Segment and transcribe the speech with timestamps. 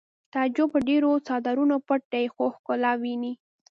[0.33, 3.33] تعجب په ډېرو څادرونو پټ دی خو ښکلا ویني